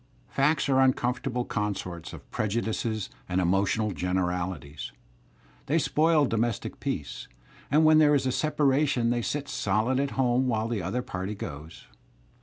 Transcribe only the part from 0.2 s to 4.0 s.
Facts are uncomfortable consorts of prejudices and emotional I